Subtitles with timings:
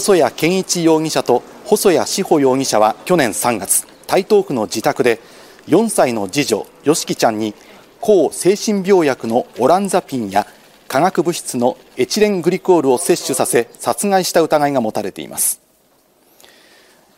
[0.00, 5.18] 細谷健一容疑者と細谷志保容疑者は去年3月台東区の自宅で
[5.66, 7.52] 4歳の次女よしきちゃんに
[8.00, 10.46] 抗精神病薬のオランザピンや
[10.86, 15.60] 化学物質のエチレングリコールを摂取させ殺害した疑いが持たれています。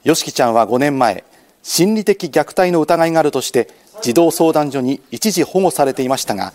[0.02, 1.22] よしきちゃんは5年前
[1.62, 3.68] 心理的虐待の疑いがあるとして
[4.00, 6.54] 児童相談所に一時保護されていましたが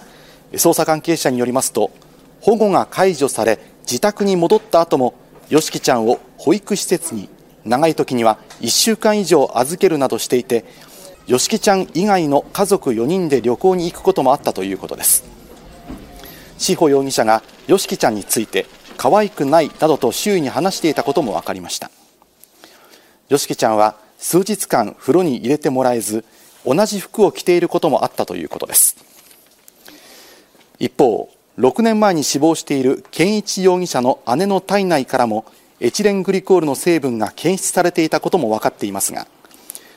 [0.54, 1.92] 捜査関係者によりますと
[2.42, 5.14] 保護が解除され自宅に戻った後も
[5.50, 7.30] よしきちゃんを保育施設に
[7.66, 10.66] 長い時には1週間以上預けるなどしていて
[11.28, 15.24] よしきちゃん以外の家族4人で旅行に行くこともあったということです。
[16.58, 18.66] 志保容疑者がよしきちゃんについて
[18.98, 21.90] 可愛くないなどと周囲に話していたことも分かりました。
[23.30, 26.24] よしきちゃんは数日間風呂に入れてもらえず
[26.66, 28.96] 同じ服を着ていることもあったということです。
[30.80, 35.46] 一方6年前に死亡している健一容疑者の姉の体内からも
[35.80, 39.28] エチレングリコールの成分が検出されていたことも分かっていますが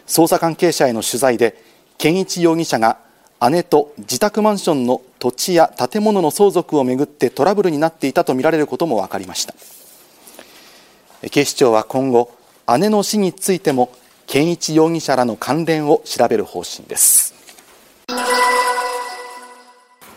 [0.06, 1.62] 捜査関係者への取材で
[1.98, 2.98] 健一容疑者が
[3.50, 9.54] 姉と自宅マンションの土地や建物の相続をめぐってトラブルになっていたとみられることも分かりました。
[11.30, 12.32] 警視庁は今後
[12.78, 13.90] 姉の死についても
[14.26, 17.34] 健一容疑者らの関連を調べる方針です。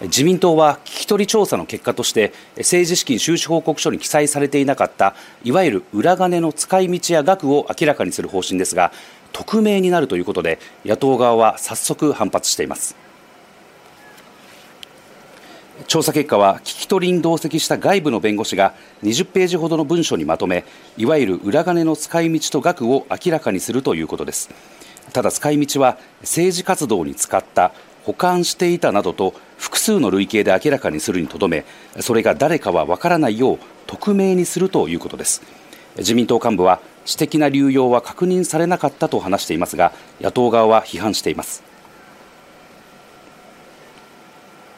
[0.02, 8.92] 自民党は聞き取り調査の結果として政治資金収支報告書に記載されていなかったいわゆる裏金の使い道や額を明らかにする方針ですが
[9.32, 12.96] 匿名になるということで野党側は早速反発しています。
[15.88, 20.64] 調査結果は聞き取りに同席した外部の弁護士が20ページほどの文書にまとめ
[20.96, 24.50] いわゆる裏金の使い道と額を明らかにするということです。
[25.14, 27.72] ただ使い道は政治活動に使った
[28.04, 31.66] 保管していたなどと複数の類型で明らかにするにとどめ
[32.00, 35.42] それが誰かは分からないよう匿名にするということです
[35.98, 41.72] 自民党幹部は私的な流用は確認されなかったと話していますが野党側は批判しています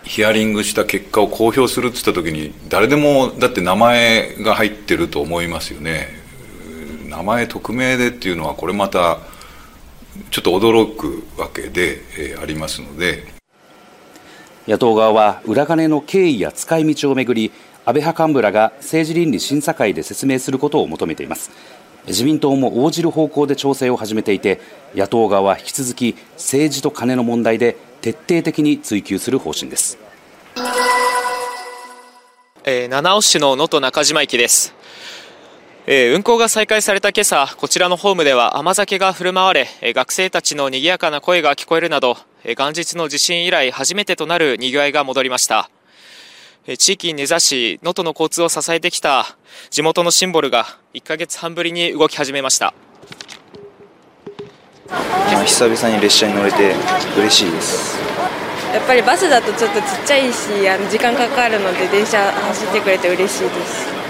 [0.03, 6.07] ヒアリングした結果を公表するって言ったときに、誰でもだって名前が入ってると思いますよね。
[7.07, 9.19] 名前匿名でっていうのは、これまた、
[10.31, 13.25] ちょっと驚くわけで、えー、ありますので。
[14.67, 17.51] 野党側は、裏金の経緯や使い道をめぐり、
[17.85, 21.51] 安倍派幹部らが政治倫理審査会で説明することを求めています。
[22.07, 24.59] 自民党も応じる方向で調整を始めていて、
[24.95, 29.97] 野党側は引き続き政治と金の問題で徹底的に追及する方針です、
[32.65, 34.75] えー、七尾市の能登中島駅です、
[35.85, 45.69] えー、運行が再開された今朝こちらのホームでは甘酒が振る舞われ、えー、学生たちの賑やかな声が聞こえるなど、えー、元日の地震以来初めてとなる賑わいが戻りました。
[46.77, 49.35] 地域に根ざし能登の交通を支えてきた
[49.69, 52.73] 地元のシンボルが1ヶ月半ぶりに動き始めました。
[55.45, 56.73] 久々に列車に乗れて
[57.17, 57.99] 嬉しいです。
[58.73, 64.02] やっぱりバスだとちょっとちっちゃいしあの時間かかるので電車走ってくれて嬉しいです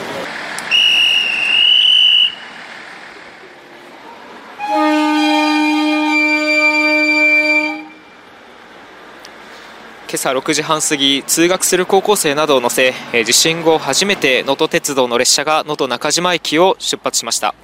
[10.14, 12.94] 今朝6時半過ぎ通学する高校生などを乗せ
[13.26, 17.56] 地震後初めて能登鉄道の列車が能登中島駅を出発しました。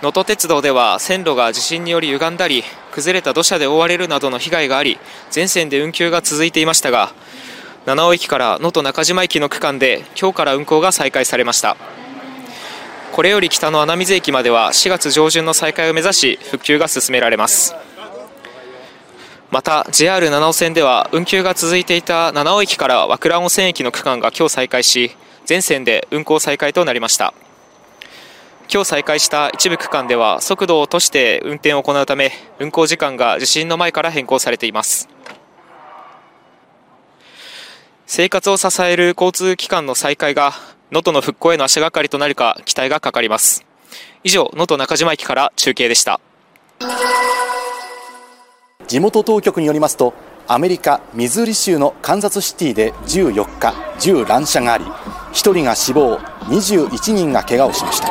[0.00, 2.62] 能登鉄道では線路が地震により歪んだり
[2.92, 5.00] 崩れた土砂で覆われるなどの被害があり
[5.32, 7.12] 全線で運休が続いていましたが
[7.84, 11.76] 七尾駅から能登中島駅の区間で今日から運行が再開されました。
[13.10, 17.74] これより北の穴水駅までは4月上旬の再開を目指し復旧が進められます。
[19.50, 25.10] また JR 七尾線では運休が続いていた七尾駅から和倉温泉駅の区間が今日再開し
[25.44, 27.34] 全線で運行再開となりました。
[28.72, 32.30] 今日再開した一部区間では速度を落として運転を行うため
[32.60, 35.08] 運行時間が地震の前から変更されています。
[38.06, 40.52] 生活を支える交通機関の再開が
[40.92, 43.66] 能登の復興への足がかりとなるか期待がかかります。
[44.22, 46.20] 以上能登中島駅から中継でした。
[48.90, 50.14] 地元当局によりますと
[50.48, 58.08] アメリカ・ミズーリ州のカンザスシティで14日銃乱射があり1人が死亡21人が怪我をしました。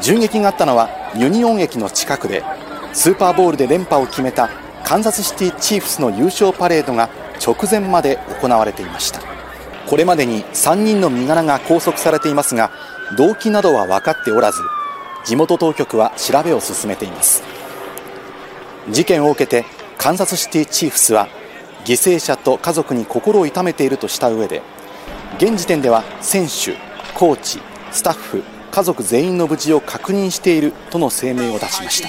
[0.00, 2.44] 銃撃があったのはユニオン駅の近くで
[2.92, 4.48] スーパーボウルで連覇を決めた
[4.84, 7.10] カンザスシティチーフスの優勝パレードが
[7.44, 9.20] 直前まで行われていました。
[9.88, 12.70] これまでに3人の身柄が拘束されていますが
[13.18, 14.60] 動機などは分かっておらず
[15.24, 17.59] 地元当局は調べを進めています。
[18.88, 19.64] 事件を受けて
[19.98, 21.28] カンザスシティチーフスは
[21.84, 24.62] 犠牲者と家族に心を痛めているとした上で
[25.36, 26.76] 現時点では選手、
[27.14, 27.60] コーチ、
[27.92, 32.08] スタッフ家族全員の無事を確認しているとの声明を出しました。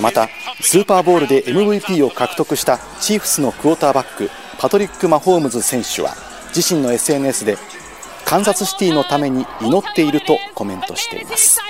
[0.00, 0.28] また
[0.60, 6.14] スーパーボウルで MVP を獲得したチーフスのクォーターバックパトリック・マホームズ選手は
[6.54, 7.56] 自身の SNS で
[8.24, 11.60] カンザスシティのために祈っているとコメントしています。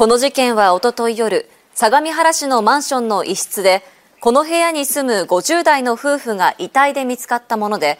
[0.00, 3.82] この事件はおととい夜相模原市のマンションの一室で
[4.22, 7.98] この部屋に住む50代の夫婦が遺体で見つかったもので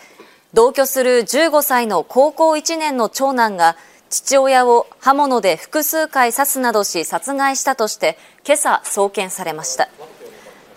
[0.54, 3.76] 同居する15歳の高校1年の長男が
[4.08, 9.90] 父親を刃物で複数回刺すなどし殺害したとして今朝送検されました。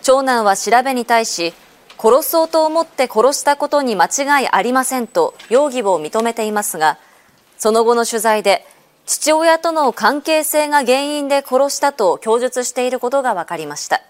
[0.02, 1.54] 長男は調べに対し
[1.96, 6.98] 殺そうと思って殺したことに間違いありませんと容疑を認めていますが
[7.56, 8.66] その後の取材で
[9.06, 14.00] 父親との関係性が原因で殺したと供述していることが分かりました。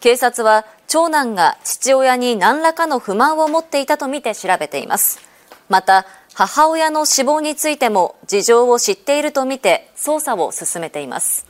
[0.00, 5.20] 警察は長男が父親に何らかの不満を持っていたとみて調べています。
[5.68, 11.49] また母親の死亡についても事情を知っているとみて捜査を進めています。